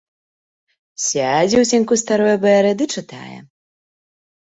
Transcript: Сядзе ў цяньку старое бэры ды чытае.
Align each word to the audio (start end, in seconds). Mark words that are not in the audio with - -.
Сядзе 1.09 1.55
ў 1.61 1.65
цяньку 1.73 2.01
старое 2.05 2.35
бэры 2.49 2.71
ды 2.83 2.91
чытае. 2.93 3.37